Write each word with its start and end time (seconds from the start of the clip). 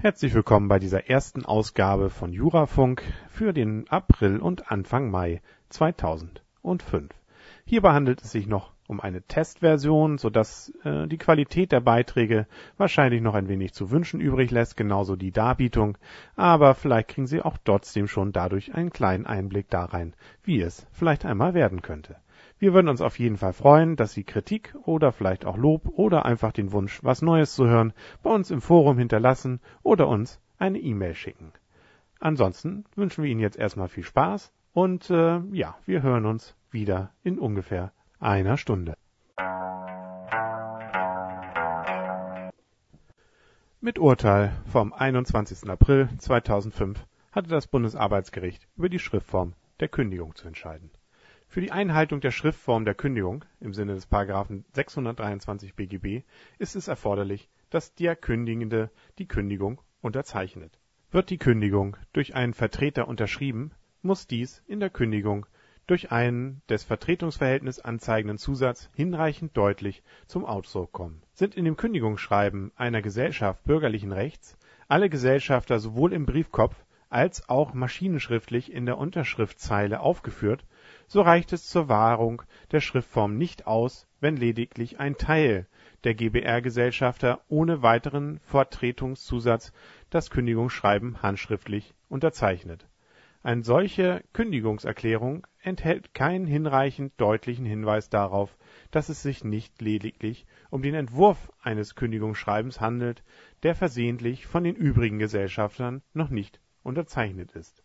Herzlich 0.00 0.32
willkommen 0.32 0.68
bei 0.68 0.78
dieser 0.78 1.10
ersten 1.10 1.44
Ausgabe 1.44 2.08
von 2.08 2.32
Jurafunk 2.32 3.02
für 3.30 3.52
den 3.52 3.88
April 3.88 4.38
und 4.38 4.70
Anfang 4.70 5.10
Mai 5.10 5.42
2005. 5.70 7.08
Hierbei 7.64 7.90
handelt 7.90 8.22
es 8.22 8.30
sich 8.30 8.46
noch 8.46 8.70
um 8.86 9.00
eine 9.00 9.22
Testversion, 9.22 10.16
sodass 10.16 10.72
äh, 10.84 11.08
die 11.08 11.18
Qualität 11.18 11.72
der 11.72 11.80
Beiträge 11.80 12.46
wahrscheinlich 12.76 13.22
noch 13.22 13.34
ein 13.34 13.48
wenig 13.48 13.74
zu 13.74 13.90
wünschen 13.90 14.20
übrig 14.20 14.52
lässt, 14.52 14.76
genauso 14.76 15.16
die 15.16 15.32
Darbietung, 15.32 15.98
aber 16.36 16.76
vielleicht 16.76 17.08
kriegen 17.08 17.26
Sie 17.26 17.42
auch 17.42 17.58
trotzdem 17.64 18.06
schon 18.06 18.30
dadurch 18.30 18.76
einen 18.76 18.90
kleinen 18.90 19.26
Einblick 19.26 19.68
da 19.68 19.84
rein, 19.84 20.14
wie 20.44 20.60
es 20.60 20.86
vielleicht 20.92 21.24
einmal 21.24 21.54
werden 21.54 21.82
könnte. 21.82 22.14
Wir 22.60 22.74
würden 22.74 22.88
uns 22.88 23.00
auf 23.00 23.20
jeden 23.20 23.36
Fall 23.36 23.52
freuen, 23.52 23.94
dass 23.94 24.12
Sie 24.12 24.24
Kritik 24.24 24.74
oder 24.82 25.12
vielleicht 25.12 25.44
auch 25.44 25.56
Lob 25.56 25.86
oder 25.96 26.24
einfach 26.24 26.50
den 26.50 26.72
Wunsch, 26.72 27.02
was 27.04 27.22
Neues 27.22 27.54
zu 27.54 27.68
hören, 27.68 27.92
bei 28.24 28.30
uns 28.30 28.50
im 28.50 28.60
Forum 28.60 28.98
hinterlassen 28.98 29.60
oder 29.84 30.08
uns 30.08 30.40
eine 30.58 30.80
E-Mail 30.80 31.14
schicken. 31.14 31.52
Ansonsten 32.18 32.84
wünschen 32.96 33.22
wir 33.22 33.30
Ihnen 33.30 33.40
jetzt 33.40 33.56
erstmal 33.56 33.86
viel 33.86 34.02
Spaß 34.02 34.52
und 34.72 35.08
äh, 35.08 35.38
ja, 35.52 35.76
wir 35.86 36.02
hören 36.02 36.26
uns 36.26 36.56
wieder 36.70 37.12
in 37.22 37.38
ungefähr 37.38 37.92
einer 38.18 38.56
Stunde. 38.56 38.94
Mit 43.80 44.00
Urteil 44.00 44.52
vom 44.66 44.92
21. 44.92 45.70
April 45.70 46.08
2005 46.18 47.06
hatte 47.30 47.48
das 47.48 47.68
Bundesarbeitsgericht 47.68 48.66
über 48.76 48.88
die 48.88 48.98
Schriftform 48.98 49.54
der 49.78 49.86
Kündigung 49.86 50.34
zu 50.34 50.48
entscheiden. 50.48 50.90
Für 51.50 51.62
die 51.62 51.72
Einhaltung 51.72 52.20
der 52.20 52.30
Schriftform 52.30 52.84
der 52.84 52.94
Kündigung 52.94 53.42
im 53.60 53.72
Sinne 53.72 53.94
des§ 53.94 54.10
623 54.74 55.74
BGB 55.74 56.22
ist 56.58 56.76
es 56.76 56.88
erforderlich, 56.88 57.48
dass 57.70 57.94
der 57.94 58.16
Kündigende 58.16 58.90
die 59.16 59.26
Kündigung 59.26 59.80
unterzeichnet. 60.02 60.78
Wird 61.10 61.30
die 61.30 61.38
Kündigung 61.38 61.96
durch 62.12 62.34
einen 62.34 62.52
Vertreter 62.52 63.08
unterschrieben, 63.08 63.70
muss 64.02 64.26
dies 64.26 64.62
in 64.66 64.78
der 64.78 64.90
Kündigung 64.90 65.46
durch 65.86 66.12
einen 66.12 66.60
des 66.68 66.84
Vertretungsverhältnis 66.84 67.80
anzeigenden 67.80 68.36
Zusatz 68.36 68.90
hinreichend 68.94 69.56
deutlich 69.56 70.02
zum 70.26 70.44
Ausdruck 70.44 70.92
kommen. 70.92 71.22
Sind 71.32 71.54
in 71.54 71.64
dem 71.64 71.78
Kündigungsschreiben 71.78 72.72
einer 72.76 73.00
Gesellschaft 73.00 73.64
bürgerlichen 73.64 74.12
Rechts 74.12 74.58
alle 74.86 75.08
Gesellschafter 75.08 75.78
sowohl 75.78 76.12
im 76.12 76.26
Briefkopf 76.26 76.84
als 77.08 77.48
auch 77.48 77.72
maschinenschriftlich 77.72 78.70
in 78.70 78.84
der 78.84 78.98
Unterschriftszeile 78.98 80.00
aufgeführt 80.00 80.66
so 81.10 81.22
reicht 81.22 81.54
es 81.54 81.66
zur 81.66 81.88
Wahrung 81.88 82.42
der 82.70 82.82
Schriftform 82.82 83.38
nicht 83.38 83.66
aus, 83.66 84.06
wenn 84.20 84.36
lediglich 84.36 85.00
ein 85.00 85.16
Teil 85.16 85.66
der 86.04 86.14
GbR-Gesellschafter 86.14 87.40
ohne 87.48 87.82
weiteren 87.82 88.40
Vertretungszusatz 88.40 89.72
das 90.10 90.28
Kündigungsschreiben 90.28 91.22
handschriftlich 91.22 91.94
unterzeichnet. 92.10 92.86
Eine 93.42 93.62
solche 93.62 94.22
Kündigungserklärung 94.34 95.46
enthält 95.62 96.12
keinen 96.12 96.46
hinreichend 96.46 97.14
deutlichen 97.16 97.64
Hinweis 97.64 98.10
darauf, 98.10 98.58
dass 98.90 99.08
es 99.08 99.22
sich 99.22 99.44
nicht 99.44 99.80
lediglich 99.80 100.44
um 100.68 100.82
den 100.82 100.94
Entwurf 100.94 101.50
eines 101.62 101.94
Kündigungsschreibens 101.94 102.82
handelt, 102.82 103.22
der 103.62 103.74
versehentlich 103.74 104.46
von 104.46 104.62
den 104.62 104.76
übrigen 104.76 105.18
Gesellschaftern 105.18 106.02
noch 106.12 106.28
nicht 106.28 106.60
unterzeichnet 106.82 107.52
ist 107.52 107.82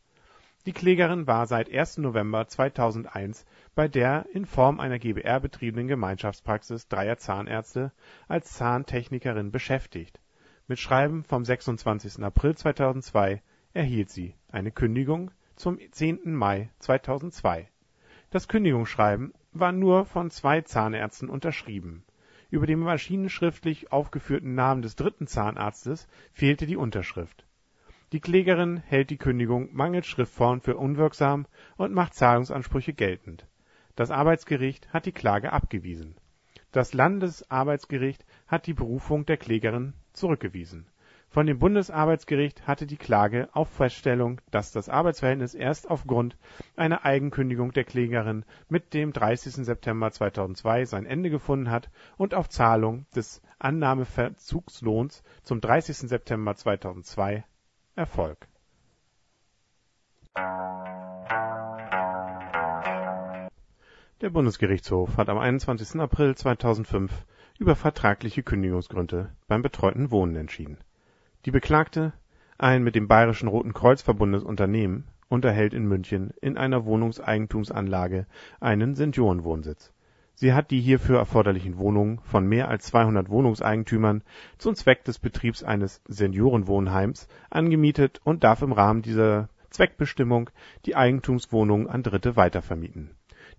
die 0.65 0.71
Klägerin 0.71 1.27
war 1.27 1.45
seit 1.45 1.69
1. 1.69 1.97
November 1.97 2.47
2001 2.47 3.45
bei 3.75 3.89
der 3.89 4.25
in 4.31 4.45
Form 4.45 4.79
einer 4.79 4.97
GbR 4.97 5.41
betriebenen 5.41 5.89
Gemeinschaftspraxis 5.89 6.87
Dreier 6.87 7.17
Zahnärzte 7.17 7.91
als 8.29 8.53
Zahntechnikerin 8.53 9.51
beschäftigt. 9.51 10.21
Mit 10.67 10.79
Schreiben 10.79 11.25
vom 11.25 11.43
26. 11.43 12.23
April 12.23 12.55
2002 12.55 13.41
erhielt 13.73 14.09
sie 14.09 14.35
eine 14.49 14.71
Kündigung 14.71 15.31
zum 15.57 15.79
10. 15.91 16.33
Mai 16.33 16.69
2002. 16.79 17.67
Das 18.29 18.47
Kündigungsschreiben 18.47 19.33
war 19.51 19.73
nur 19.73 20.05
von 20.05 20.31
zwei 20.31 20.61
Zahnärzten 20.61 21.27
unterschrieben. 21.27 22.05
Über 22.49 22.67
dem 22.67 22.79
maschinenschriftlich 22.79 23.91
aufgeführten 23.91 24.55
Namen 24.55 24.81
des 24.81 24.95
dritten 24.95 25.27
Zahnarztes 25.27 26.07
fehlte 26.31 26.65
die 26.65 26.77
Unterschrift 26.77 27.45
die 28.13 28.21
Klägerin 28.21 28.77
hält 28.77 29.09
die 29.09 29.17
Kündigung 29.17 29.69
mangels 29.73 30.05
Schriftform 30.05 30.61
für 30.61 30.77
unwirksam 30.77 31.47
und 31.77 31.95
macht 31.95 32.13
Zahlungsansprüche 32.13 32.93
geltend. 32.93 33.47
Das 33.95 34.11
Arbeitsgericht 34.11 34.93
hat 34.93 35.07
die 35.07 35.11
Klage 35.11 35.51
abgewiesen. 35.51 36.15
Das 36.71 36.93
Landesarbeitsgericht 36.93 38.23
hat 38.47 38.67
die 38.67 38.75
Berufung 38.75 39.25
der 39.25 39.37
Klägerin 39.37 39.93
zurückgewiesen. 40.13 40.85
Von 41.27 41.47
dem 41.47 41.57
Bundesarbeitsgericht 41.57 42.67
hatte 42.67 42.85
die 42.85 42.97
Klage 42.97 43.49
auf 43.53 43.69
Feststellung, 43.69 44.39
dass 44.51 44.71
das 44.71 44.89
Arbeitsverhältnis 44.89 45.55
erst 45.55 45.89
aufgrund 45.89 46.37
einer 46.75 47.05
Eigenkündigung 47.05 47.71
der 47.71 47.83
Klägerin 47.83 48.45
mit 48.69 48.93
dem 48.93 49.11
30. 49.11 49.65
September 49.65 50.11
2002 50.11 50.85
sein 50.85 51.07
Ende 51.07 51.31
gefunden 51.31 51.71
hat 51.71 51.89
und 52.17 52.35
auf 52.35 52.47
Zahlung 52.49 53.07
des 53.15 53.41
Annahmeverzugslohns 53.57 55.23
zum 55.41 55.61
30. 55.61 55.97
September 56.09 56.55
2002 56.55 57.43
Erfolg. 57.95 58.47
Der 64.21 64.29
Bundesgerichtshof 64.31 65.17
hat 65.17 65.29
am 65.29 65.37
21. 65.37 66.01
April 66.01 66.33
2005 66.33 67.11
über 67.59 67.75
vertragliche 67.75 68.41
Kündigungsgründe 68.41 69.31
beim 69.47 69.61
betreuten 69.61 70.09
Wohnen 70.09 70.35
entschieden. 70.35 70.79
Die 71.45 71.51
Beklagte, 71.51 72.13
ein 72.57 72.83
mit 72.83 72.95
dem 72.95 73.07
Bayerischen 73.07 73.47
Roten 73.47 73.73
Kreuz 73.73 74.01
verbundenes 74.01 74.43
Unternehmen, 74.43 75.07
unterhält 75.29 75.75
in 75.75 75.85
München 75.85 76.33
in 76.41 76.57
einer 76.57 76.85
Wohnungseigentumsanlage 76.85 78.25
einen 78.59 78.95
Seniorenwohnsitz 78.95 79.92
Sie 80.35 80.53
hat 80.53 80.71
die 80.71 80.81
hierfür 80.81 81.19
erforderlichen 81.19 81.77
Wohnungen 81.77 82.19
von 82.23 82.47
mehr 82.47 82.67
als 82.67 82.85
200 82.87 83.29
Wohnungseigentümern 83.29 84.23
zum 84.57 84.75
Zweck 84.75 85.03
des 85.03 85.19
Betriebs 85.19 85.63
eines 85.63 86.01
Seniorenwohnheims 86.07 87.27
angemietet 87.49 88.19
und 88.23 88.43
darf 88.43 88.61
im 88.61 88.71
Rahmen 88.71 89.03
dieser 89.03 89.49
Zweckbestimmung 89.69 90.49
die 90.85 90.95
Eigentumswohnungen 90.95 91.87
an 91.87 92.03
Dritte 92.03 92.35
weitervermieten. 92.35 93.11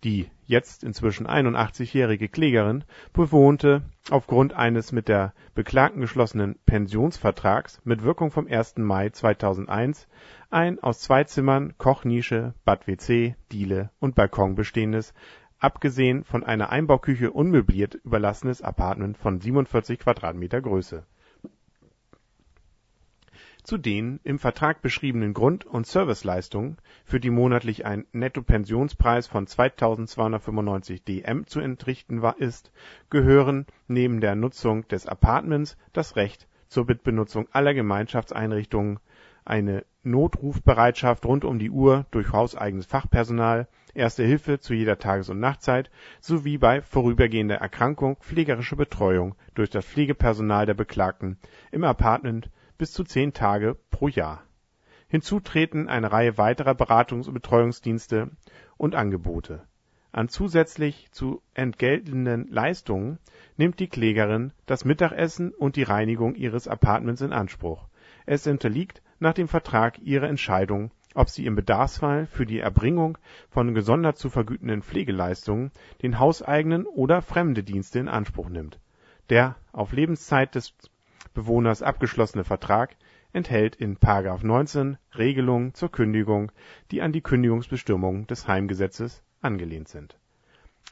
Die 0.02 0.28
jetzt 0.44 0.84
inzwischen 0.84 1.26
81-jährige 1.26 2.28
Klägerin 2.28 2.84
bewohnte 3.12 3.82
aufgrund 4.10 4.52
eines 4.52 4.92
mit 4.92 5.08
der 5.08 5.32
Beklagten 5.54 6.00
geschlossenen 6.00 6.58
Pensionsvertrags 6.66 7.80
mit 7.84 8.02
Wirkung 8.02 8.30
vom 8.30 8.46
1. 8.46 8.76
Mai 8.76 9.08
2001 9.08 10.06
ein 10.50 10.78
aus 10.78 11.00
zwei 11.00 11.24
Zimmern, 11.24 11.78
Kochnische, 11.78 12.54
Bad-WC, 12.64 13.34
Diele 13.50 13.90
und 13.98 14.14
Balkon 14.14 14.54
bestehendes 14.56 15.14
abgesehen 15.64 16.24
von 16.24 16.44
einer 16.44 16.68
Einbauküche 16.68 17.30
unmöbliert 17.30 17.94
überlassenes 17.94 18.60
Appartement 18.60 19.16
von 19.16 19.40
47 19.40 19.98
Quadratmeter 19.98 20.60
Größe. 20.60 21.06
Zu 23.62 23.78
den 23.78 24.20
im 24.24 24.38
Vertrag 24.38 24.82
beschriebenen 24.82 25.32
Grund 25.32 25.64
und 25.64 25.86
Serviceleistungen, 25.86 26.76
für 27.06 27.18
die 27.18 27.30
monatlich 27.30 27.86
ein 27.86 28.04
Nettopensionspreis 28.12 29.26
von 29.26 29.46
2.295 29.46 31.02
DM 31.02 31.46
zu 31.46 31.60
entrichten 31.60 32.22
ist, 32.36 32.70
gehören 33.08 33.64
neben 33.88 34.20
der 34.20 34.34
Nutzung 34.34 34.86
des 34.88 35.06
Appartements 35.06 35.78
das 35.94 36.16
Recht 36.16 36.46
zur 36.68 36.84
Mitbenutzung 36.84 37.48
aller 37.52 37.72
Gemeinschaftseinrichtungen, 37.72 39.00
eine 39.44 39.84
Notrufbereitschaft 40.02 41.24
rund 41.26 41.44
um 41.44 41.58
die 41.58 41.70
Uhr 41.70 42.06
durch 42.10 42.32
hauseigenes 42.32 42.86
Fachpersonal 42.86 43.68
Erste 43.94 44.24
Hilfe 44.24 44.58
zu 44.58 44.74
jeder 44.74 44.98
Tages 44.98 45.28
und 45.28 45.38
Nachtzeit 45.38 45.88
sowie 46.20 46.58
bei 46.58 46.82
vorübergehender 46.82 47.54
Erkrankung 47.54 48.16
pflegerische 48.16 48.74
Betreuung 48.74 49.36
durch 49.54 49.70
das 49.70 49.86
Pflegepersonal 49.86 50.66
der 50.66 50.74
Beklagten 50.74 51.38
im 51.70 51.84
Appartement 51.84 52.50
bis 52.76 52.92
zu 52.92 53.04
zehn 53.04 53.32
Tage 53.32 53.76
pro 53.90 54.08
Jahr. 54.08 54.42
Hinzu 55.06 55.38
treten 55.38 55.88
eine 55.88 56.10
Reihe 56.10 56.38
weiterer 56.38 56.74
Beratungs 56.74 57.28
und 57.28 57.34
Betreuungsdienste 57.34 58.30
und 58.76 58.96
Angebote. 58.96 59.62
An 60.10 60.28
zusätzlich 60.28 61.08
zu 61.12 61.40
entgeltenden 61.54 62.48
Leistungen 62.48 63.20
nimmt 63.56 63.78
die 63.78 63.88
Klägerin 63.88 64.52
das 64.66 64.84
Mittagessen 64.84 65.52
und 65.52 65.76
die 65.76 65.84
Reinigung 65.84 66.34
ihres 66.34 66.66
Appartements 66.66 67.20
in 67.20 67.32
Anspruch. 67.32 67.86
Es 68.26 68.44
unterliegt 68.48 69.02
nach 69.24 69.34
dem 69.34 69.48
Vertrag 69.48 69.98
ihrer 69.98 70.28
Entscheidung 70.28 70.92
ob 71.14 71.28
sie 71.28 71.46
im 71.46 71.54
Bedarfsfall 71.54 72.26
für 72.26 72.44
die 72.44 72.58
Erbringung 72.58 73.18
von 73.48 73.74
gesondert 73.74 74.18
zu 74.18 74.30
vergütenden 74.30 74.82
Pflegeleistungen 74.82 75.70
den 76.02 76.18
hauseigenen 76.18 76.86
oder 76.86 77.22
fremde 77.22 77.62
Dienste 77.62 78.00
in 78.00 78.08
Anspruch 78.08 78.48
nimmt. 78.48 78.80
Der 79.30 79.56
auf 79.72 79.92
Lebenszeit 79.92 80.54
des 80.54 80.74
Bewohners 81.32 81.82
abgeschlossene 81.82 82.44
Vertrag 82.44 82.96
enthält 83.32 83.76
in§ 83.76 83.96
19 84.46 84.98
Regelungen 85.16 85.74
zur 85.74 85.90
Kündigung, 85.90 86.52
die 86.90 87.00
an 87.00 87.12
die 87.12 87.22
Kündigungsbestimmungen 87.22 88.26
des 88.26 88.46
Heimgesetzes 88.46 89.22
angelehnt 89.40 89.88
sind. 89.88 90.18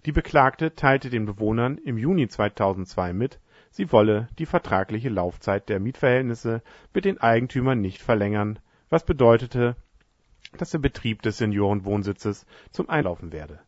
Die 0.07 0.13
Beklagte 0.13 0.75
teilte 0.75 1.11
den 1.11 1.27
Bewohnern 1.27 1.79
im 1.79 1.99
Juni 1.99 2.27
2002 2.27 3.13
mit 3.13 3.39
sie 3.73 3.91
wolle 3.91 4.29
die 4.39 4.47
vertragliche 4.47 5.09
Laufzeit 5.09 5.69
der 5.69 5.81
Mietverhältnisse 5.81 6.63
mit 6.95 7.05
den 7.05 7.21
Eigentümern 7.21 7.81
nicht 7.81 8.01
verlängern, 8.01 8.59
was 8.89 9.05
bedeutete, 9.05 9.75
dass 10.59 10.71
der 10.71 10.79
Betrieb 10.79 11.23
des 11.23 11.39
Seniorenwohnsitzes 11.39 12.47
zum 12.71 12.89
Einlaufen 12.89 13.33
werde. 13.33 13.59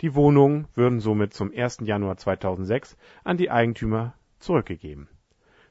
Die 0.00 0.14
Wohnungen 0.14 0.68
würden 0.74 1.00
somit 1.00 1.34
zum 1.34 1.52
1. 1.52 1.78
Januar 1.82 2.16
2006 2.16 2.96
an 3.24 3.36
die 3.36 3.50
Eigentümer 3.50 4.14
zurückgegeben. 4.38 5.08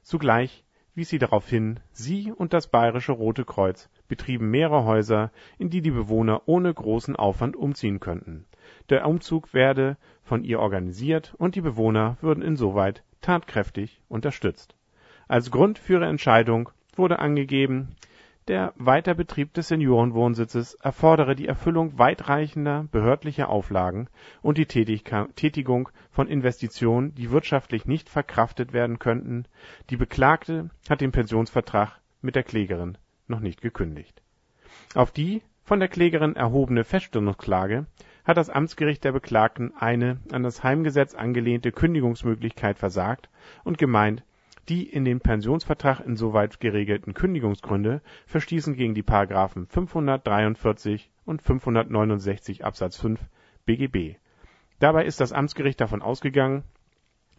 Zugleich 0.04 0.66
wies 0.94 1.10
sie 1.10 1.20
darauf 1.20 1.48
hin, 1.48 1.80
sie 1.92 2.32
und 2.32 2.54
das 2.54 2.68
Bayerische 2.68 3.14
Rote 3.14 3.46
Kreuz 3.46 3.90
betrieben 4.08 4.50
mehrere 4.50 4.84
Häuser, 4.84 5.32
in 5.58 5.70
die 5.70 5.82
die 5.82 5.92
Bewohner 5.92 6.42
ohne 6.48 6.74
großen 6.74 7.16
Aufwand 7.16 7.56
umziehen 7.56 8.00
könnten. 8.00 8.46
Der 8.90 9.08
Umzug 9.08 9.54
werde 9.54 9.96
von 10.24 10.44
ihr 10.44 10.60
organisiert 10.60 11.36
und 11.38 11.56
die 11.56 11.62
Bewohner 11.62 12.18
würden 12.20 12.44
insoweit 12.44 13.04
tatkräftig 13.22 14.02
unterstützt. 14.10 14.76
Als 15.28 15.52
Grund 15.52 15.80
für 15.80 15.94
ihre 15.94 16.06
Entscheidung 16.06 16.70
wurde 16.96 17.20
angegeben 17.20 17.96
der 18.48 18.74
Weiterbetrieb 18.78 19.54
des 19.54 19.68
Seniorenwohnsitzes 19.68 20.76
erfordere 20.76 21.36
die 21.36 21.50
Erfüllung 21.50 22.00
weitreichender 22.00 22.88
behördlicher 22.92 23.50
Auflagen 23.50 24.08
und 24.42 24.58
die 24.58 24.66
Tätigung 24.66 25.90
von 26.12 26.30
Investitionen, 26.30 27.14
die 27.14 27.30
wirtschaftlich 27.30 27.86
nicht 27.86 28.10
verkraftet 28.10 28.72
werden 28.72 29.00
könnten. 29.00 29.46
Die 29.90 29.98
Beklagte 29.98 30.70
hat 30.90 31.02
den 31.02 31.12
Pensionsvertrag 31.12 32.00
mit 32.22 32.36
der 32.36 32.44
Klägerin 32.44 32.98
noch 33.28 33.42
nicht 33.42 33.62
gekündigt. 33.62 34.22
Auf 34.96 35.12
die 35.12 35.42
von 35.66 35.82
der 35.82 35.90
Klägerin 35.90 36.38
erhobene 36.38 36.86
Feststellungsklage 36.86 37.86
hat 38.28 38.36
das 38.36 38.50
Amtsgericht 38.50 39.06
der 39.06 39.14
Beklagten 39.14 39.74
eine 39.80 40.20
an 40.34 40.44
das 40.44 40.62
Heimgesetz 40.62 41.16
angelehnte 41.16 41.72
Kündigungsmöglichkeit 41.72 42.78
versagt 42.78 43.30
und 43.64 43.78
gemeint 43.78 44.24
die 44.68 44.84
in 44.84 45.06
dem 45.06 45.22
Pensionsvertrag 45.22 46.02
insoweit 46.02 46.60
geregelten 46.60 47.14
Kündigungsgründe 47.14 48.02
verstießen 48.26 48.76
gegen 48.76 48.94
die§ 48.94 49.04
543 49.70 51.10
und 51.24 51.42
569 51.42 52.66
Absatz 52.66 52.98
5 52.98 53.18
BGB. 53.66 54.18
Dabei 54.80 55.06
ist 55.06 55.22
das 55.22 55.32
Amtsgericht 55.32 55.80
davon 55.80 56.02
ausgegangen, 56.02 56.66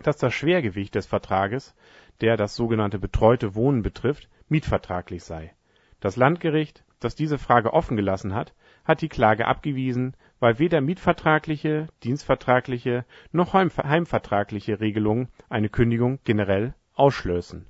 dass 0.03 0.17
das 0.17 0.33
Schwergewicht 0.33 0.95
des 0.95 1.07
Vertrages, 1.07 1.75
der 2.23 2.39
das 2.39 2.57
sogenannte 2.57 2.99
betreute 2.99 3.55
Wohnen 3.55 3.83
betrifft, 3.83 4.31
mietvertraglich 4.49 5.23
sei. 5.23 5.53
Das 6.01 6.17
Landgericht, 6.17 6.83
das 6.99 7.15
diese 7.15 7.37
Frage 7.37 7.75
offen 7.75 7.97
gelassen 7.97 8.35
hat, 8.35 8.55
hat 8.85 9.03
die 9.03 9.09
Klage 9.09 9.47
abgewiesen, 9.47 10.17
weil 10.41 10.59
weder 10.59 10.81
mietvertragliche, 10.81 11.89
dienstvertragliche 12.05 13.05
noch 13.33 13.55
heimvertragliche 13.55 14.81
Regelungen 14.81 15.29
eine 15.49 15.69
Kündigung 15.69 16.19
generell 16.25 16.75
ausschlössen. 16.95 17.67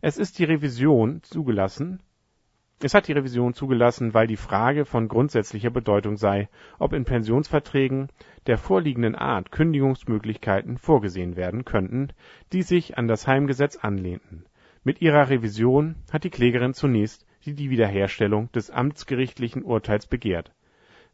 Es 0.00 0.16
ist 0.16 0.38
die 0.38 0.44
Revision 0.44 1.22
zugelassen 1.22 2.00
es 2.80 2.94
hat 2.94 3.08
die 3.08 3.12
Revision 3.12 3.54
zugelassen, 3.54 4.14
weil 4.14 4.28
die 4.28 4.36
Frage 4.36 4.84
von 4.84 5.08
grundsätzlicher 5.08 5.70
Bedeutung 5.70 6.16
sei, 6.16 6.48
ob 6.78 6.92
in 6.92 7.04
Pensionsverträgen 7.04 8.08
der 8.46 8.56
vorliegenden 8.56 9.16
Art 9.16 9.50
Kündigungsmöglichkeiten 9.50 10.78
vorgesehen 10.78 11.34
werden 11.34 11.64
könnten, 11.64 12.10
die 12.52 12.62
sich 12.62 12.96
an 12.96 13.08
das 13.08 13.26
Heimgesetz 13.26 13.76
anlehnten. 13.76 14.44
Mit 14.84 15.02
ihrer 15.02 15.28
Revision 15.28 15.96
hat 16.12 16.22
die 16.22 16.30
Klägerin 16.30 16.72
zunächst 16.72 17.26
die 17.44 17.70
Wiederherstellung 17.70 18.52
des 18.52 18.70
amtsgerichtlichen 18.70 19.64
Urteils 19.64 20.06
begehrt. 20.06 20.52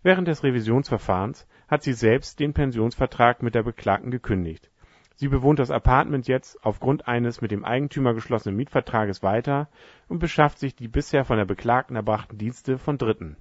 Während 0.04 0.28
des 0.28 0.44
Revisionsverfahrens 0.44 1.48
hat 1.66 1.82
sie 1.82 1.94
selbst 1.94 2.38
den 2.38 2.54
Pensionsvertrag 2.54 3.42
mit 3.42 3.56
der 3.56 3.64
Beklagten 3.64 4.12
gekündigt 4.12 4.70
Sie 5.16 5.28
bewohnt 5.28 5.60
das 5.60 5.70
Appartement 5.70 6.26
jetzt 6.26 6.64
aufgrund 6.64 7.06
eines 7.06 7.40
mit 7.40 7.52
dem 7.52 7.64
Eigentümer 7.64 8.14
geschlossenen 8.14 8.56
Mietvertrages 8.56 9.22
weiter 9.22 9.68
und 10.08 10.18
beschafft 10.18 10.58
sich 10.58 10.74
die 10.74 10.88
bisher 10.88 11.24
von 11.24 11.36
der 11.36 11.44
Beklagten 11.44 11.94
erbrachten 11.94 12.36
Dienste 12.36 12.78
von 12.78 12.98
Dritten. 12.98 13.36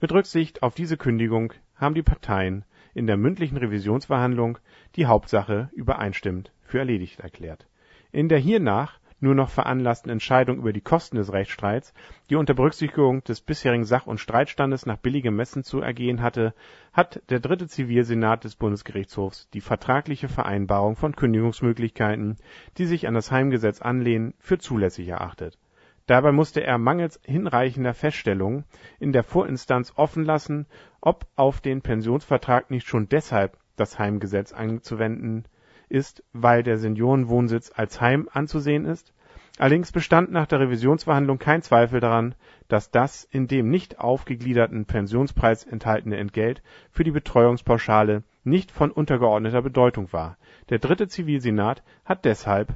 Mit 0.00 0.12
Rücksicht 0.12 0.62
auf 0.62 0.74
diese 0.74 0.96
Kündigung 0.96 1.52
haben 1.74 1.96
die 1.96 2.02
Parteien 2.02 2.64
in 2.94 3.08
der 3.08 3.16
mündlichen 3.16 3.56
Revisionsverhandlung 3.56 4.58
die 4.94 5.06
Hauptsache 5.06 5.70
übereinstimmend 5.72 6.52
für 6.62 6.78
erledigt 6.78 7.18
erklärt. 7.18 7.66
In 8.12 8.28
der 8.28 8.38
hiernach 8.38 9.00
nur 9.24 9.34
noch 9.34 9.50
veranlassten 9.50 10.12
Entscheidung 10.12 10.58
über 10.58 10.72
die 10.72 10.80
Kosten 10.80 11.16
des 11.16 11.32
Rechtsstreits, 11.32 11.92
die 12.30 12.36
unter 12.36 12.54
Berücksichtigung 12.54 13.24
des 13.24 13.40
bisherigen 13.40 13.84
Sach 13.84 14.06
und 14.06 14.20
Streitstandes 14.20 14.86
nach 14.86 14.98
billigem 14.98 15.34
Messen 15.34 15.64
zu 15.64 15.80
ergehen 15.80 16.22
hatte, 16.22 16.54
hat 16.92 17.20
der 17.30 17.40
dritte 17.40 17.66
Zivilsenat 17.66 18.44
des 18.44 18.54
Bundesgerichtshofs 18.54 19.48
die 19.50 19.60
vertragliche 19.60 20.28
Vereinbarung 20.28 20.94
von 20.94 21.16
Kündigungsmöglichkeiten, 21.16 22.36
die 22.78 22.86
sich 22.86 23.08
an 23.08 23.14
das 23.14 23.32
Heimgesetz 23.32 23.82
anlehnen, 23.82 24.34
für 24.38 24.58
zulässig 24.58 25.08
erachtet. 25.08 25.58
Dabei 26.06 26.32
musste 26.32 26.62
er 26.62 26.76
mangels 26.76 27.18
hinreichender 27.24 27.94
Feststellungen 27.94 28.64
in 29.00 29.12
der 29.12 29.24
Vorinstanz 29.24 29.92
offen 29.96 30.24
lassen, 30.24 30.66
ob 31.00 31.26
auf 31.34 31.62
den 31.62 31.80
Pensionsvertrag 31.80 32.70
nicht 32.70 32.86
schon 32.86 33.08
deshalb 33.08 33.56
das 33.76 33.98
Heimgesetz 33.98 34.52
anzuwenden 34.52 35.46
ist, 35.94 36.22
weil 36.32 36.62
der 36.62 36.76
Seniorenwohnsitz 36.76 37.72
als 37.74 38.00
Heim 38.00 38.28
anzusehen 38.32 38.84
ist 38.84 39.14
Allerdings 39.56 39.92
bestand 39.92 40.32
nach 40.32 40.46
der 40.46 40.58
Revisionsverhandlung 40.58 41.38
kein 41.38 41.62
Zweifel 41.62 42.00
daran, 42.00 42.34
dass 42.66 42.90
das 42.90 43.22
in 43.22 43.46
dem 43.46 43.68
nicht 43.68 44.00
aufgegliederten 44.00 44.84
Pensionspreis 44.84 45.62
enthaltene 45.62 46.16
Entgelt 46.16 46.60
für 46.90 47.04
die 47.04 47.12
Betreuungspauschale 47.12 48.24
nicht 48.42 48.72
von 48.72 48.90
untergeordneter 48.90 49.62
Bedeutung 49.62 50.12
war. 50.12 50.38
Der 50.70 50.80
dritte 50.80 51.06
Zivilsenat 51.06 51.84
hat 52.04 52.24
deshalb 52.24 52.74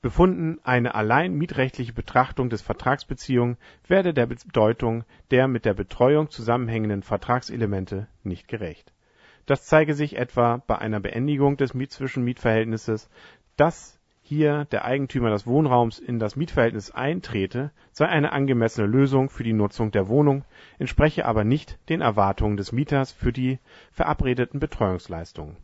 befunden, 0.00 0.58
eine 0.64 0.94
allein 0.94 1.34
mietrechtliche 1.34 1.92
Betrachtung 1.92 2.48
des 2.48 2.62
Vertragsbeziehungen 2.62 3.58
werde 3.86 4.14
der 4.14 4.26
Bedeutung 4.26 5.04
der 5.30 5.46
mit 5.46 5.66
der 5.66 5.74
Betreuung 5.74 6.30
zusammenhängenden 6.30 7.02
Vertragselemente 7.02 8.08
nicht 8.24 8.48
gerecht. 8.48 8.92
Das 9.46 9.66
zeige 9.66 9.94
sich 9.94 10.16
etwa 10.16 10.62
bei 10.66 10.78
einer 10.78 11.00
Beendigung 11.00 11.56
des 11.56 11.72
Zwischenmietverhältnisses, 11.72 13.10
dass 13.56 13.98
hier 14.22 14.66
der 14.66 14.84
Eigentümer 14.84 15.30
des 15.30 15.46
Wohnraums 15.46 15.98
in 15.98 16.18
das 16.18 16.36
Mietverhältnis 16.36 16.92
eintrete, 16.92 17.72
sei 17.90 18.06
eine 18.06 18.32
angemessene 18.32 18.86
Lösung 18.86 19.28
für 19.28 19.42
die 19.42 19.52
Nutzung 19.52 19.90
der 19.90 20.08
Wohnung, 20.08 20.44
entspreche 20.78 21.26
aber 21.26 21.44
nicht 21.44 21.78
den 21.88 22.00
Erwartungen 22.00 22.56
des 22.56 22.72
Mieters 22.72 23.10
für 23.10 23.32
die 23.32 23.58
verabredeten 23.90 24.60
Betreuungsleistungen. 24.60 25.56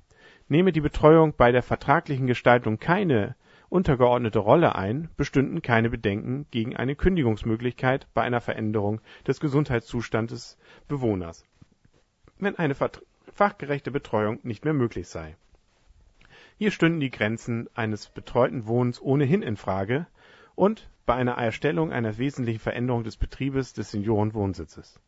Nehme 0.49 0.73
die 0.73 0.81
Betreuung 0.81 1.35
bei 1.37 1.53
der 1.53 1.63
vertraglichen 1.63 2.27
Gestaltung 2.27 2.79
keine 2.79 3.37
untergeordnete 3.69 4.39
Rolle 4.39 4.75
ein, 4.75 5.09
bestünden 5.17 5.63
keine 5.63 5.91
Bedenken 5.91 6.47
gegen 6.51 6.75
eine 6.75 6.97
Kündigungsmöglichkeit 6.97 8.09
bei 8.13 8.23
einer 8.23 8.41
Veränderung 8.41 9.01
des 9.27 9.41
Gesundheitszustandes 9.41 10.57
des 10.57 10.89
Bewohners, 10.89 11.45
wenn 12.39 12.57
eine 12.57 12.75
fachgerechte 13.39 13.91
Betreuung 13.91 14.41
nicht 14.43 14.65
mehr 14.65 14.75
möglich 14.75 15.09
sei 15.09 15.37
hier 16.59 16.73
stünden 16.73 16.99
die 16.99 17.11
Grenzen 17.11 17.69
eines 17.75 18.09
betreuten 18.09 18.67
Wohnens 18.67 19.01
ohnehin 19.01 19.43
in 19.43 19.57
Frage 19.57 20.09
und 20.57 20.91
bei 21.07 21.15
einer 21.15 21.35
Erstellung 21.35 21.93
einer 21.93 22.19
wesentlichen 22.19 22.59
Veränderung 22.59 23.05
des 23.05 23.17
Betriebes 23.17 23.75
des 23.75 23.93
Seniorenwohnsitzes. 23.93 25.01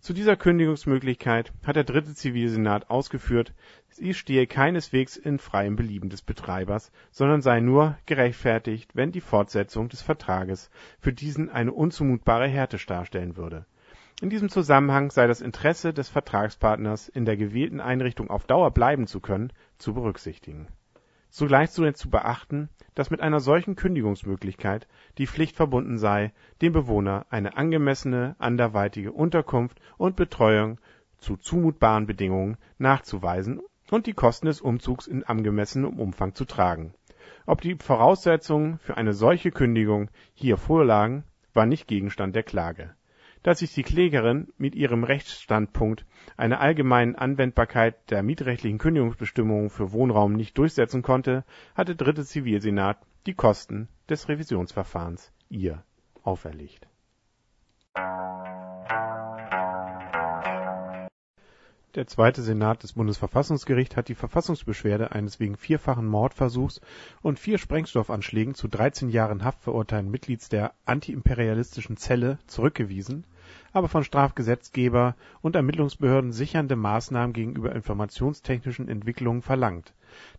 Zu 0.00 0.14
dieser 0.14 0.36
Kündigungsmöglichkeit 0.36 1.52
hat 1.62 1.76
der 1.76 1.84
dritte 1.84 2.14
Zivilsenat 2.14 2.88
ausgeführt, 2.88 3.52
sie 3.90 4.14
stehe 4.14 4.46
keineswegs 4.46 5.18
in 5.18 5.38
freiem 5.38 5.76
Belieben 5.76 6.08
des 6.08 6.22
Betreibers, 6.22 6.90
sondern 7.10 7.42
sei 7.42 7.60
nur 7.60 7.98
gerechtfertigt, 8.06 8.90
wenn 8.94 9.12
die 9.12 9.20
Fortsetzung 9.20 9.90
des 9.90 10.00
Vertrages 10.00 10.70
für 11.00 11.12
diesen 11.12 11.50
eine 11.50 11.72
unzumutbare 11.72 12.48
Härte 12.48 12.78
darstellen 12.78 13.36
würde. 13.36 13.66
In 14.20 14.30
diesem 14.30 14.48
Zusammenhang 14.48 15.10
sei 15.10 15.26
das 15.26 15.40
Interesse 15.40 15.92
des 15.92 16.08
Vertragspartners, 16.08 17.08
in 17.08 17.24
der 17.24 17.36
gewählten 17.36 17.80
Einrichtung 17.80 18.30
auf 18.30 18.46
Dauer 18.46 18.70
bleiben 18.70 19.08
zu 19.08 19.18
können, 19.18 19.52
zu 19.76 19.92
berücksichtigen 19.92 20.68
Zugleich 21.30 21.72
zu 21.72 22.10
beachten, 22.10 22.68
dass 22.94 23.10
mit 23.10 23.20
einer 23.20 23.40
solchen 23.40 23.74
Kündigungsmöglichkeit 23.74 24.86
die 25.18 25.26
Pflicht 25.26 25.56
verbunden 25.56 25.98
sei, 25.98 26.32
dem 26.62 26.72
Bewohner 26.72 27.26
eine 27.28 27.56
angemessene 27.56 28.36
anderweitige 28.38 29.10
Unterkunft 29.10 29.80
und 29.96 30.14
Betreuung 30.14 30.78
zu 31.18 31.36
zumutbaren 31.36 32.06
Bedingungen 32.06 32.56
nachzuweisen 32.78 33.60
und 33.90 34.06
die 34.06 34.14
Kosten 34.14 34.46
des 34.46 34.60
Umzugs 34.60 35.08
in 35.08 35.24
angemessenem 35.24 35.98
Umfang 35.98 36.36
zu 36.36 36.44
tragen. 36.44 36.94
Ob 37.46 37.62
die 37.62 37.74
Voraussetzungen 37.74 38.78
für 38.78 38.96
eine 38.96 39.12
solche 39.12 39.50
Kündigung 39.50 40.08
hier 40.34 40.56
vorlagen, 40.56 41.24
war 41.52 41.66
nicht 41.66 41.88
Gegenstand 41.88 42.36
der 42.36 42.44
Klage 42.44 42.94
dass 43.44 43.58
sich 43.60 43.74
die 43.74 43.82
Klägerin 43.82 44.48
mit 44.56 44.74
ihrem 44.74 45.04
Rechtsstandpunkt 45.04 46.06
einer 46.36 46.60
allgemeinen 46.60 47.14
Anwendbarkeit 47.14 48.10
der 48.10 48.22
mietrechtlichen 48.22 48.78
Kündigungsbestimmungen 48.78 49.70
für 49.70 49.92
Wohnraum 49.92 50.32
nicht 50.32 50.58
durchsetzen 50.58 51.02
konnte, 51.02 51.44
hat 51.74 51.88
der 51.88 51.94
dritte 51.94 52.24
Zivilsenat 52.24 52.98
die 53.26 53.34
Kosten 53.34 53.88
des 54.08 54.28
Revisionsverfahrens 54.28 55.30
ihr 55.50 55.84
auferlegt. 56.22 56.88
Der 61.94 62.08
Zweite 62.08 62.42
Senat 62.42 62.82
des 62.82 62.94
Bundesverfassungsgerichts 62.94 63.96
hat 63.96 64.08
die 64.08 64.16
Verfassungsbeschwerde 64.16 65.12
eines 65.12 65.38
wegen 65.38 65.56
vierfachen 65.56 66.06
Mordversuchs 66.06 66.80
und 67.22 67.38
vier 67.38 67.58
Sprengstoffanschlägen 67.58 68.54
zu 68.54 68.68
13 68.68 69.10
Jahren 69.10 69.44
Haft 69.44 69.60
verurteilten 69.60 70.10
Mitglieds 70.10 70.48
der 70.48 70.74
antiimperialistischen 70.86 71.96
Zelle 71.96 72.38
zurückgewiesen, 72.48 73.24
aber 73.72 73.88
von 73.88 74.02
Strafgesetzgeber 74.02 75.14
und 75.40 75.54
Ermittlungsbehörden 75.54 76.32
sichernde 76.32 76.74
Maßnahmen 76.76 77.32
gegenüber 77.32 77.72
informationstechnischen 77.72 78.88
Entwicklungen 78.88 79.42
verlangt 79.42 79.94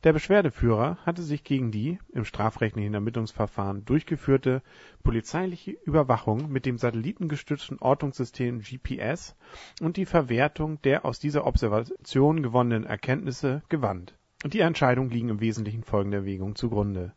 der 0.05 0.13
Beschwerdeführer 0.13 0.98
hatte 1.05 1.22
sich 1.22 1.43
gegen 1.43 1.69
die 1.69 2.00
(im 2.13 2.24
strafrechtlichen 2.24 2.93
Ermittlungsverfahren 2.93 3.84
durchgeführte) 3.84 4.62
polizeiliche 5.03 5.72
Überwachung 5.72 6.50
mit 6.50 6.65
dem 6.65 6.77
satellitengestützten 6.77 7.79
Ortungssystem 7.79 8.60
GPS 8.62 9.36
und 9.81 9.98
die 9.98 10.05
Verwertung 10.05 10.81
der 10.84 11.03
aus 11.03 11.19
dieser 11.19 11.45
Observation 11.45 12.41
gewonnenen 12.41 12.86
Erkenntnisse 12.86 13.63
gewandt. 13.67 14.17
Die 14.45 14.62
Entscheidungen 14.62 15.10
liegen 15.10 15.27
im 15.29 15.41
Wesentlichen 15.41 15.84
folgender 15.84 16.19
Erwägungen 16.19 16.55
zugrunde: 16.55 17.12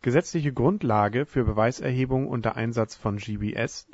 Gesetzliche 0.00 0.52
Grundlage 0.52 1.26
für 1.26 1.42
Beweiserhebung 1.44 2.28
unter 2.28 2.54
Einsatz 2.54 2.94
von 2.94 3.16
GPS 3.16 3.88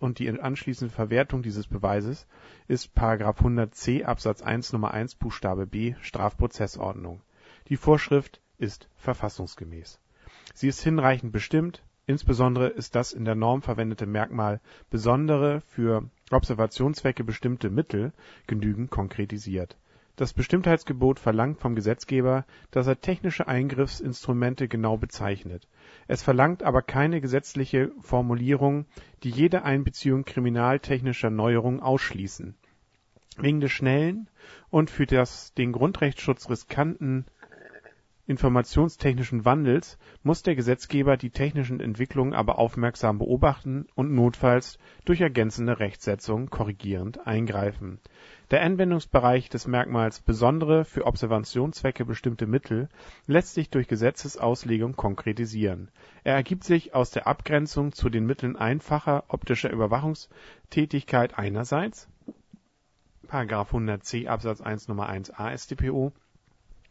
und 0.00 0.18
die 0.18 0.40
anschließende 0.40 0.94
Verwertung 0.94 1.42
dieses 1.42 1.66
Beweises 1.66 2.26
ist§ 2.66 2.96
100c 3.36 4.04
Absatz 4.04 4.40
1 4.40 4.72
Nr. 4.72 4.90
1 4.90 5.16
Buchstabe 5.16 5.66
b 5.66 5.94
Strafprozessordnung. 6.00 7.20
Die 7.68 7.76
Vorschrift 7.76 8.40
ist 8.56 8.88
verfassungsgemäß. 8.96 10.00
Sie 10.54 10.68
ist 10.68 10.82
hinreichend 10.82 11.32
bestimmt, 11.32 11.82
insbesondere 12.06 12.68
ist 12.68 12.94
das 12.94 13.12
in 13.12 13.26
der 13.26 13.34
Norm 13.34 13.60
verwendete 13.60 14.06
Merkmal 14.06 14.60
„besondere, 14.90 15.60
für 15.66 16.08
Observationszwecke 16.30 17.22
bestimmte 17.22 17.68
Mittel 17.68 18.12
“genügend 18.46 18.90
konkretisiert 18.90 19.76
das 20.16 20.32
Bestimmtheitsgebot 20.32 21.18
verlangt 21.18 21.60
vom 21.60 21.74
Gesetzgeber, 21.74 22.44
dass 22.70 22.86
er 22.86 23.00
technische 23.00 23.48
Eingriffsinstrumente 23.48 24.68
genau 24.68 24.96
bezeichnet. 24.96 25.66
Es 26.06 26.22
verlangt 26.22 26.62
aber 26.62 26.82
keine 26.82 27.20
gesetzliche 27.20 27.90
Formulierung, 28.00 28.86
die 29.22 29.30
jede 29.30 29.64
Einbeziehung 29.64 30.24
kriminaltechnischer 30.24 31.30
Neuerungen 31.30 31.80
ausschließen. 31.80 32.54
Wegen 33.36 33.60
des 33.60 33.72
schnellen 33.72 34.28
und 34.70 34.90
für 34.90 35.06
den 35.06 35.72
Grundrechtsschutz 35.72 36.48
riskanten 36.48 37.26
informationstechnischen 38.26 39.44
Wandels 39.44 39.98
muss 40.22 40.42
der 40.42 40.54
Gesetzgeber 40.54 41.18
die 41.18 41.30
technischen 41.30 41.80
Entwicklungen 41.80 42.32
aber 42.32 42.58
aufmerksam 42.58 43.18
beobachten 43.18 43.86
und 43.94 44.14
notfalls 44.14 44.78
durch 45.04 45.20
ergänzende 45.20 45.78
Rechtsetzung 45.78 46.48
korrigierend 46.48 47.26
eingreifen. 47.26 48.00
Der 48.50 48.62
Anwendungsbereich 48.62 49.50
des 49.50 49.66
Merkmals 49.66 50.20
„besondere, 50.22 50.86
für 50.86 51.06
Observationszwecke 51.06 52.06
bestimmte 52.06 52.46
Mittel 52.46 52.88
“lässt 53.26 53.52
sich 53.52 53.68
durch 53.68 53.88
Gesetzesauslegung 53.88 54.96
konkretisieren. 54.96 55.90
Er 56.22 56.34
ergibt 56.34 56.64
sich 56.64 56.94
aus 56.94 57.10
der 57.10 57.26
Abgrenzung 57.26 57.92
zu 57.92 58.08
den 58.08 58.24
Mitteln 58.24 58.56
einfacher 58.56 59.24
optischer 59.28 59.70
Überwachungstätigkeit 59.70 61.38
einerseits(§ 61.38 62.08
100c 63.70 64.28
Absatz 64.28 64.62
1 64.62 64.88
Nr. 64.88 65.06
1 65.06 65.38
a 65.38 65.56
StPO 65.56 66.12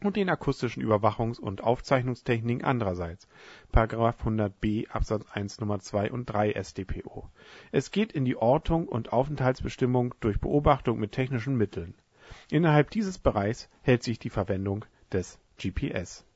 und 0.04 0.16
den 0.16 0.28
akustischen 0.28 0.82
Überwachungs 0.82 1.38
und 1.38 1.62
Aufzeichnungstechniken 1.64 2.62
andererseits(§ 2.62 3.26
100b 4.18 4.88
Absatz 4.90 5.24
1 5.32 5.58
Nr. 5.60 5.80
2 5.80 6.12
und 6.12 6.26
3 6.26 6.62
StPO). 6.62 7.30
Es 7.72 7.90
geht 7.90 8.12
in 8.12 8.26
die 8.26 8.36
Ortung 8.36 8.86
und 8.86 9.14
Aufenthaltsbestimmung 9.14 10.14
durch 10.20 10.38
Beobachtung 10.40 11.00
mit 11.00 11.12
technischen 11.12 11.56
Mitteln. 11.56 11.94
Innerhalb 12.50 12.90
dieses 12.90 13.18
Bereichs 13.18 13.70
hält 13.80 14.02
sich 14.02 14.18
die 14.18 14.30
Verwendung 14.30 14.84
des 15.10 15.38
GPS. 15.58 16.26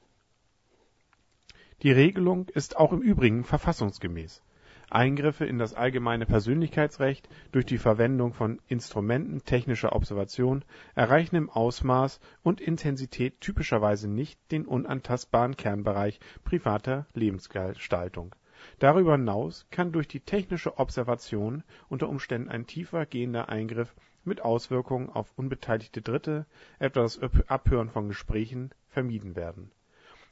Die 1.83 1.93
Regelung 1.93 2.49
ist 2.49 2.79
auch 2.79 2.93
im 2.93 3.03
Übrigen 3.03 3.45
verfassungsgemäß 3.45 4.43
Eingriffe 4.90 5.45
in 5.45 5.59
das 5.59 5.75
allgemeine 5.75 6.25
Persönlichkeitsrecht 6.25 7.28
durch 7.52 7.66
die 7.66 7.78
Verwendung 7.78 8.33
von 8.33 8.61
Instrumenten 8.68 9.45
technischer 9.45 9.95
Observation 9.95 10.64
erreichen 10.95 11.37
im 11.37 11.50
Ausmaß 11.50 12.21
und 12.42 12.61
Intensität 12.61 13.40
typischerweise 13.40 14.09
nicht 14.09 14.40
den 14.50 14.64
unantastbaren 14.66 15.57
Kernbereich 15.57 16.21
privater 16.45 17.07
Lebensgestaltung. 17.12 18.35
Darüber 18.78 19.12
hinaus 19.12 19.66
kann 19.71 19.92
durch 19.92 20.09
die 20.09 20.21
technische 20.21 20.78
Observation 20.78 21.64
unter 21.88 22.09
Umständen 22.09 22.49
ein 22.49 22.66
tiefer 22.66 23.07
gehender 23.07 23.49
Eingriff 23.49 23.95
mit 24.25 24.42
Auswirkungen 24.42 25.11
auf 25.11 25.33
unbeteiligte 25.37 26.02
Dritte, 26.02 26.47
etwa 26.78 27.02
das 27.02 27.21
Abhören 27.47 27.90
von 27.90 28.09
Gesprächen, 28.09 28.71
vermieden 28.88 29.37
werden. 29.37 29.71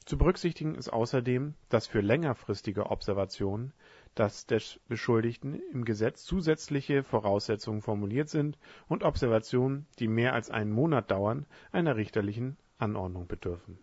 Zu 0.06 0.18
berücksichtigen 0.18 0.76
ist 0.76 0.88
außerdem, 0.92 1.54
dass 1.68 1.88
für 1.88 2.00
längerfristige 2.00 2.90
Observationen 2.90 3.72
dass 4.16 4.46
des 4.46 4.80
Beschuldigten 4.88 5.61
im 5.73 5.85
Gesetz 5.85 6.25
zusätzliche 6.25 7.04
Voraussetzungen 7.04 7.82
formuliert 7.82 8.28
sind 8.28 8.58
und 8.88 9.04
Observationen, 9.04 9.87
die 9.99 10.08
mehr 10.08 10.32
als 10.32 10.50
einen 10.50 10.73
Monat 10.73 11.11
dauern, 11.11 11.46
einer 11.70 11.96
richterlichen 11.96 12.56
Anordnung 12.78 13.28
bedürfen. 13.28 13.78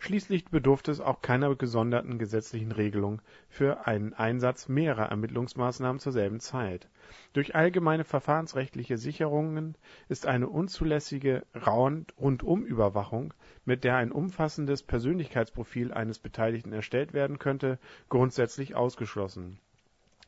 Schließlich 0.00 0.44
bedurfte 0.44 0.92
es 0.92 1.00
auch 1.00 1.22
keiner 1.22 1.54
gesonderten 1.56 2.18
gesetzlichen 2.18 2.70
Regelung 2.70 3.20
für 3.48 3.86
einen 3.88 4.14
Einsatz 4.14 4.68
mehrerer 4.68 5.10
Ermittlungsmaßnahmen 5.10 5.98
zur 5.98 6.12
selben 6.12 6.38
Zeit. 6.38 6.88
Durch 7.32 7.56
allgemeine 7.56 8.04
verfahrensrechtliche 8.04 8.96
Sicherungen 8.96 9.76
ist 10.08 10.26
eine 10.26 10.48
unzulässige 10.48 11.44
Rundumüberwachung, 11.66 13.34
mit 13.64 13.82
der 13.82 13.96
ein 13.96 14.12
umfassendes 14.12 14.84
Persönlichkeitsprofil 14.84 15.92
eines 15.92 16.20
Beteiligten 16.20 16.72
erstellt 16.72 17.12
werden 17.12 17.38
könnte, 17.38 17.78
grundsätzlich 18.08 18.76
ausgeschlossen 18.76 19.58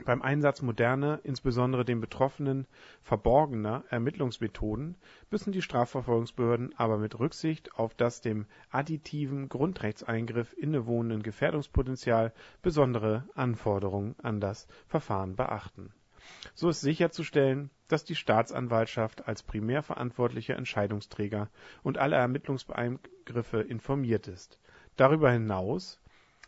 beim 0.05 0.23
Einsatz 0.23 0.63
moderner, 0.63 1.21
insbesondere 1.23 1.85
den 1.85 2.01
Betroffenen 2.01 2.67
verborgener 3.03 3.85
Ermittlungsmethoden 3.91 4.97
müssen 5.31 5.53
die 5.53 5.63
Strafverfolgungsbehörden 5.63 6.75
aber 6.77 6.99
mit 6.99 7.19
Rücksicht 7.19 7.75
auf 7.75 7.95
das 7.95 8.21
dem 8.21 8.47
additiven 8.71 9.49
Grundrechtseingriff 9.49 10.53
innewohnende 10.57 11.23
Gefährdungspotenzial 11.23 12.33
besondere 12.63 13.29
Anforderungen 13.35 14.15
an 14.23 14.41
das 14.41 14.67
Verfahren 14.87 15.37
beachten. 15.37 15.93
So 16.55 16.69
ist 16.69 16.81
sicherzustellen, 16.81 17.71
dass 17.89 18.05
die 18.05 18.15
Staatsanwaltschaft 18.15 19.27
als 19.27 19.43
primär 19.43 19.83
verantwortlicher 19.83 20.57
Entscheidungsträger 20.57 21.49
und 21.83 21.99
alle 21.99 22.17
Ermittlungseingriffe 22.17 23.61
informiert 23.63 24.29
ist. 24.29 24.61
Darüber 24.97 25.31
hinaus 25.31 26.01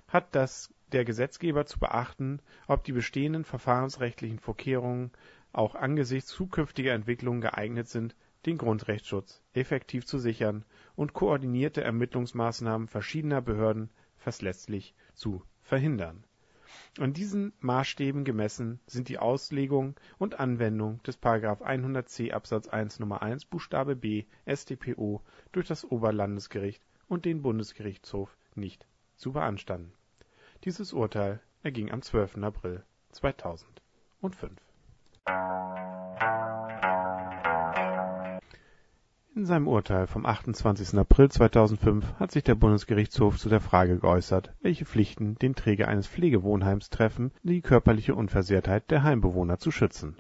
hat 0.08 0.34
das 0.34 0.72
der 0.92 1.04
Gesetzgeber 1.04 1.66
zu 1.66 1.78
beachten, 1.78 2.40
ob 2.66 2.84
die 2.84 2.92
bestehenden 2.92 3.44
verfahrensrechtlichen 3.44 4.38
Vorkehrungen 4.38 5.10
auch 5.52 5.74
angesichts 5.74 6.30
zukünftiger 6.30 6.92
Entwicklungen 6.92 7.40
geeignet 7.40 7.88
sind, 7.88 8.14
den 8.46 8.58
Grundrechtsschutz 8.58 9.42
effektiv 9.52 10.04
zu 10.06 10.18
sichern 10.18 10.64
und 10.94 11.12
koordinierte 11.12 11.82
Ermittlungsmaßnahmen 11.82 12.88
verschiedener 12.88 13.40
Behörden 13.40 13.90
verlässlich 14.16 14.94
zu 15.14 15.42
verhindern. 15.62 16.24
An 16.98 17.12
diesen 17.12 17.52
Maßstäben 17.60 18.24
gemessen 18.24 18.80
sind 18.86 19.08
die 19.08 19.18
Auslegung 19.18 19.94
und 20.18 20.40
Anwendung 20.40 21.02
des§ 21.02 21.20
100c 21.60 22.32
Absatz 22.32 22.68
1 22.68 23.00
Nr. 23.00 23.22
1 23.22 23.44
Buchstabe 23.44 23.94
b 23.94 24.24
StPO 24.46 25.22
durch 25.52 25.68
das 25.68 25.84
Oberlandesgericht 25.84 26.82
und 27.08 27.24
den 27.24 27.42
Bundesgerichtshof 27.42 28.36
nicht 28.54 28.86
zu 29.16 29.32
beanstanden 29.32 29.92
dieses 30.64 30.92
Urteil 30.92 31.40
erging 31.62 31.90
am 31.90 32.02
12. 32.02 32.38
April 32.38 32.84
2005. 33.10 34.52
In 39.34 39.46
seinem 39.46 39.66
Urteil 39.66 40.06
vom 40.06 40.24
28. 40.24 40.96
April 40.98 41.30
2005 41.30 42.14
hat 42.20 42.30
sich 42.30 42.44
der 42.44 42.54
Bundesgerichtshof 42.54 43.38
zu 43.38 43.48
der 43.48 43.60
Frage 43.60 43.98
geäußert, 43.98 44.52
welche 44.60 44.84
Pflichten 44.84 45.36
den 45.36 45.54
Träger 45.54 45.88
eines 45.88 46.06
Pflegewohnheims 46.06 46.90
treffen, 46.90 47.32
die 47.42 47.60
körperliche 47.60 48.14
Unversehrtheit 48.14 48.90
der 48.90 49.02
Heimbewohner 49.02 49.58
zu 49.58 49.70
schützen. 49.70 50.16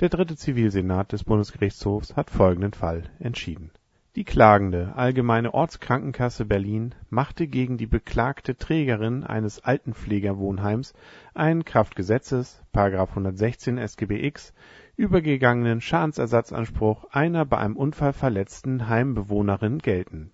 Der 0.00 0.08
dritte 0.08 0.36
Zivilsenat 0.36 1.12
des 1.12 1.22
Bundesgerichtshofs 1.24 2.16
hat 2.16 2.30
folgenden 2.30 2.72
Fall 2.72 3.04
entschieden 3.20 3.70
die 4.16 4.24
klagende 4.24 4.96
Allgemeine 4.96 5.54
Ortskrankenkasse 5.54 6.44
Berlin 6.44 6.96
machte 7.10 7.46
gegen 7.46 7.78
die 7.78 7.86
beklagte 7.86 8.56
Trägerin 8.56 9.22
eines 9.22 9.62
Altenpflegerwohnheims 9.62 10.94
einen 11.32 11.64
Kraft 11.64 11.94
Gesetzes§ 11.94 12.60
116 13.08 13.78
SGB-X 13.78 14.52
übergegangenen 14.96 15.80
Schadensersatzanspruch 15.80 17.04
einer 17.12 17.44
bei 17.44 17.58
einem 17.58 17.76
Unfall 17.76 18.12
verletzten 18.12 18.88
Heimbewohnerin 18.88 19.78
geltend. 19.78 20.32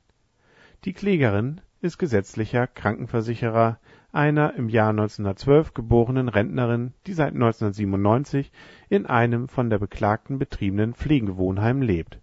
Die 0.87 0.95
Klägerin 0.95 1.61
ist 1.83 1.99
gesetzlicher 1.99 2.67
Krankenversicherer 2.67 3.79
einer 4.11 4.55
im 4.55 4.71
Jahr 4.71 4.89
1912 4.89 5.75
geborenen 5.75 6.31
Rentnerin, 6.31 6.95
die 7.07 7.13
seit 7.13 7.35
1997 7.35 8.53
in 8.89 9.05
einem 9.05 9.49
von 9.49 9.69
der 9.69 9.79
Beklagten 9.79 10.39
betriebenen 10.39 10.95
Pflegewohnheim 10.95 11.83
lebt 11.83 12.21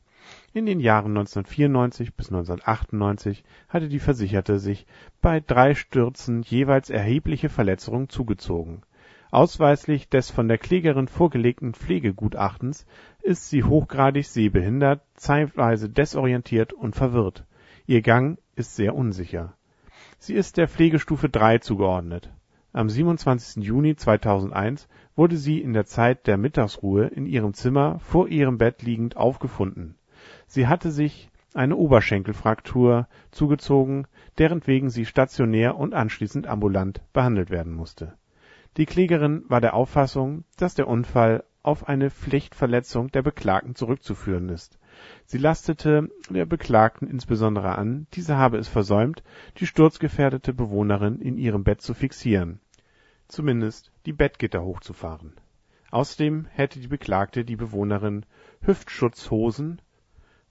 In 0.56 0.68
den 0.68 0.80
Jahren 0.80 1.18
1994 1.18 2.14
bis 2.14 2.28
1998 2.28 3.44
hatte 3.70 3.90
die 3.90 3.98
Versicherte 3.98 4.60
sich 4.60 4.86
bei 5.20 5.40
drei 5.40 5.74
Stürzen 5.74 6.44
jeweils 6.44 6.92
erhebliche 6.92 7.50
Verletzungen 7.50 8.08
zugezogen. 8.08 8.84
Ausweislich 9.32 10.10
des 10.10 10.30
von 10.30 10.48
der 10.48 10.60
Klägerin 10.60 11.08
vorgelegten 11.08 11.74
Pflegegutachtens 11.74 12.86
ist 13.24 13.50
sie 13.50 13.64
hochgradig 13.64 14.28
sehbehindert, 14.28 15.02
zeitweise 15.16 15.90
desorientiert 15.90 16.72
und 16.72 16.96
verwirrt. 16.96 17.48
Ihr 17.88 18.04
Gang 18.04 18.38
ist 18.56 18.76
sehr 18.76 18.94
unsicher. 18.94 19.56
Sie 20.20 20.36
ist 20.36 20.58
der 20.58 20.68
Pflegestufe 20.68 21.32
III 21.34 21.62
zugeordnet. 21.62 22.32
Am 22.74 22.90
27. 22.90 23.64
Juni 23.64 23.96
2001 23.96 24.88
wurde 25.16 25.38
sie 25.38 25.60
in 25.62 25.74
der 25.74 25.88
Zeit 25.88 26.28
der 26.28 26.38
Mittagsruhe 26.38 27.08
in 27.08 27.26
ihrem 27.26 27.56
Zimmer 27.56 27.98
vor 28.02 28.28
ihrem 28.28 28.60
Bett 28.60 28.84
liegend 28.84 29.18
aufgefunden. 29.18 29.96
Sie 30.54 30.68
hatte 30.68 30.92
sich 30.92 31.32
eine 31.56 31.76
Oberschenkelfraktur 31.76 33.08
zugezogen, 33.32 34.06
derenwegen 34.38 34.92
sie 34.92 35.08
stationär 35.08 35.76
und 35.78 35.96
anschließend 35.96 36.46
ambulant 36.46 37.02
behandelt 37.12 37.50
werden 37.50 37.74
musste. 37.74 38.14
Die 38.78 38.86
Klägerin 38.86 39.46
war 39.48 39.62
der 39.62 39.74
Auffassung, 39.74 40.44
dass 40.58 40.76
der 40.76 40.88
Unfall 40.88 41.44
auf 41.64 41.88
eine 41.88 42.12
Pflichtverletzung 42.12 43.10
der 43.10 43.24
Beklagten 43.24 43.74
zurückzuführen 43.74 44.50
ist. 44.50 44.78
Sie 45.26 45.40
lastete 45.40 46.12
der 46.30 46.46
Beklagten 46.46 47.08
insbesondere 47.08 47.76
an, 47.76 48.06
diese 48.14 48.38
habe 48.38 48.60
es 48.60 48.68
versäumt, 48.68 49.24
die 49.58 49.66
sturzgefährdete 49.66 50.54
Bewohnerin 50.54 51.20
in 51.20 51.40
ihrem 51.40 51.64
Bett 51.64 51.82
zu 51.82 51.96
fixieren, 51.96 52.60
zumindest 53.28 53.92
die 54.06 54.14
Bettgitter 54.14 54.64
hochzufahren. 54.64 55.34
Außerdem 55.90 56.46
hätte 56.52 56.80
die 56.80 56.88
Beklagte 56.88 57.44
die 57.44 57.56
Bewohnerin 57.56 58.24
Hüftschutzhosen 58.62 59.82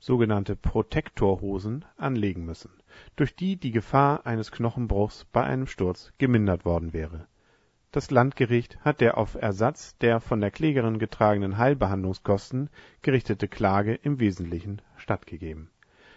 sogenannte 0.02 0.56
Protektorhosen 0.56 1.84
anlegen 1.96 2.44
müssen, 2.44 2.72
durch 3.14 3.36
die 3.36 3.56
die 3.56 3.70
Gefahr 3.70 4.26
eines 4.26 4.50
Knochenbruchs 4.50 5.26
bei 5.26 5.44
einem 5.44 5.68
Sturz 5.68 6.12
gemindert 6.18 6.64
worden 6.64 6.92
wäre. 6.92 7.28
Das 7.92 8.10
Landgericht 8.10 8.80
hat 8.80 9.00
der 9.00 9.16
auf 9.16 9.36
Ersatz 9.36 9.96
der 9.98 10.18
von 10.18 10.40
der 10.40 10.50
Klägerin 10.50 10.98
getragenen 10.98 11.56
Heilbehandlungskosten 11.56 12.68
gerichtete 13.02 13.46
Klage 13.46 13.94
im 13.94 14.18
Wesentlichen 14.18 14.82
stattgegeben. 14.96 15.70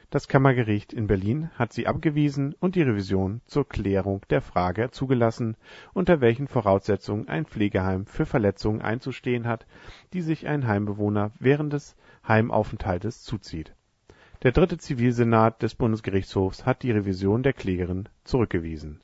Das 0.09 0.27
Kammergericht 0.27 0.91
in 0.91 1.05
Berlin 1.05 1.51
hat 1.55 1.71
sie 1.71 1.85
abgewiesen 1.85 2.55
und 2.59 2.73
die 2.75 2.81
Revision 2.81 3.41
zur 3.45 3.69
Klärung 3.69 4.21
der 4.31 4.41
Frage 4.41 4.89
zugelassen, 4.89 5.57
unter 5.93 6.21
welchen 6.21 6.47
Voraussetzungen 6.47 7.27
ein 7.27 7.45
Pflegeheim 7.45 8.07
für 8.07 8.25
Verletzungen 8.25 8.81
einzustehen 8.81 9.45
hat, 9.45 9.67
die 10.13 10.21
sich 10.21 10.47
ein 10.47 10.65
Heimbewohner 10.65 11.31
während 11.39 11.73
des 11.73 11.95
Heimaufenthaltes 12.27 13.23
zuzieht. 13.23 13.75
Der 14.43 14.51
dritte 14.51 14.77
Zivilsenat 14.77 15.61
des 15.61 15.75
Bundesgerichtshofs 15.75 16.65
hat 16.65 16.83
die 16.83 16.91
Revision 16.91 17.41
der 17.41 17.53
Klägerin 17.53 18.09
zurückgewiesen. 18.23 19.01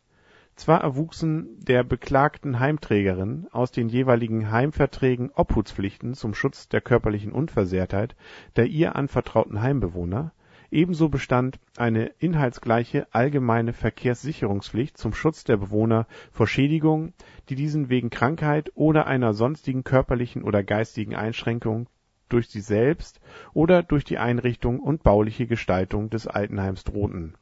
Zwar 0.55 0.81
erwuchsen 0.81 1.59
der 1.59 1.83
beklagten 1.83 2.59
Heimträgerin 2.59 3.47
aus 3.51 3.71
den 3.71 3.89
jeweiligen 3.89 4.51
Heimverträgen 4.51 5.31
Obhutspflichten 5.31 6.13
zum 6.13 6.33
Schutz 6.33 6.67
der 6.67 6.81
körperlichen 6.81 7.31
Unversehrtheit 7.31 8.15
der 8.55 8.67
ihr 8.67 8.95
anvertrauten 8.95 9.61
Heimbewohner, 9.61 10.33
ebenso 10.69 11.09
bestand 11.09 11.59
eine 11.77 12.07
inhaltsgleiche 12.19 13.07
allgemeine 13.11 13.73
Verkehrssicherungspflicht 13.73 14.97
zum 14.97 15.13
Schutz 15.13 15.43
der 15.43 15.57
Bewohner 15.57 16.05
vor 16.31 16.47
Schädigungen, 16.47 17.13
die 17.49 17.55
diesen 17.55 17.89
wegen 17.89 18.09
Krankheit 18.09 18.71
oder 18.75 19.07
einer 19.07 19.33
sonstigen 19.33 19.83
körperlichen 19.83 20.43
oder 20.43 20.63
geistigen 20.63 21.15
Einschränkung 21.15 21.87
durch 22.31 22.49
sie 22.49 22.61
selbst 22.61 23.19
oder 23.53 23.83
durch 23.83 24.03
die 24.03 24.17
Einrichtung 24.17 24.79
und 24.79 25.03
bauliche 25.03 25.47
Gestaltung 25.47 26.09
des 26.09 26.27
Altenheims 26.27 26.83
drohten. 26.83 27.35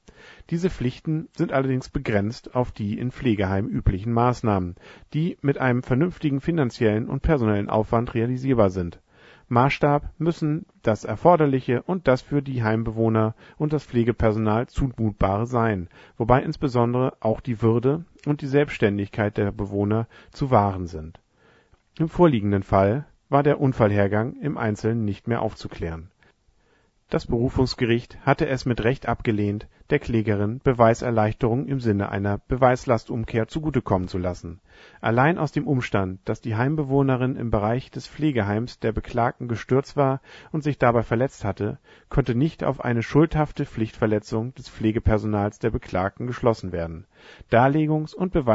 Diese 0.50 0.70
Pflichten 0.70 1.30
sind 1.36 1.54
allerdings 1.54 1.90
begrenzt 1.90 2.56
auf 2.56 2.72
die 2.72 3.00
in 3.00 3.12
Pflegeheimen 3.12 3.72
üblichen 3.72 4.12
Maßnahmen, 4.12 4.76
die 5.14 5.38
mit 5.42 5.58
einem 5.58 5.84
vernünftigen 5.84 6.42
finanziellen 6.42 7.08
und 7.08 7.22
personellen 7.22 7.70
Aufwand 7.70 8.14
realisierbar 8.14 8.70
sind. 8.70 9.00
Maßstab 9.52 10.14
müssen 10.20 10.68
das 10.84 11.06
Erforderliche 11.06 11.82
und 11.82 12.08
das 12.08 12.22
für 12.22 12.44
die 12.44 12.62
Heimbewohner 12.64 13.34
und 13.58 13.74
das 13.74 13.84
Pflegepersonal 13.84 14.68
Zumutbare 14.68 15.48
sein, 15.48 15.90
wobei 16.18 16.44
insbesondere 16.44 17.18
auch 17.20 17.42
die 17.42 17.62
Würde 17.62 18.06
und 18.28 18.42
die 18.42 18.48
Selbständigkeit 18.48 19.38
der 19.38 19.52
Bewohner 19.52 20.08
zu 20.32 20.52
wahren 20.52 20.86
sind. 20.86 21.20
Im 21.98 22.10
vorliegenden 22.10 22.62
Fall 22.62 23.08
war 23.30 23.44
der 23.44 23.62
Unfallhergang 23.62 24.34
im 24.42 24.58
Einzelnen 24.58 25.06
nicht 25.06 25.28
mehr 25.28 25.42
aufzuklären. 25.42 26.10
Das 27.12 27.26
Berufungsgericht 27.26 28.20
hatte 28.24 28.48
es 28.48 28.68
mit 28.68 28.84
Recht 28.84 29.08
abgelehnt, 29.08 29.68
der 29.90 29.98
Klägerin 29.98 30.60
Beweiserleichterung 30.64 31.66
im 31.66 31.80
Sinne 31.80 32.10
einer 32.10 32.38
Beweislastumkehr 32.38 33.48
zugutekommen 33.48 34.08
zu 34.08 34.20
lassen. 34.20 34.62
Allein 35.02 35.40
aus 35.40 35.52
dem 35.52 35.66
Umstand, 35.66 36.20
dass 36.26 36.40
die 36.40 36.56
Heimbewohnerin 36.56 37.36
im 37.36 37.50
Bereich 37.50 37.90
des 37.90 38.08
Pflegeheims 38.08 38.78
der 38.78 38.92
Beklagten 38.92 39.48
gestürzt 39.48 39.98
war 39.98 40.22
und 40.52 40.64
sich 40.64 40.78
dabei 40.78 41.02
verletzt 41.02 41.44
hatte, 41.44 41.80
konnte 42.10 42.36
nicht 42.36 42.64
auf 42.64 42.86
eine 42.86 43.02
schuldhafte 43.02 43.66
Pflichtverletzung 43.66 44.54
des 44.54 44.70
Pflegepersonals 44.70 45.58
der 45.58 45.72
Beklagten 45.72 46.28
geschlossen 46.28 46.72
werden. 46.72 47.08
Darlegungs 47.50 48.14
und 48.14 48.32
Beweisführung 48.32 48.50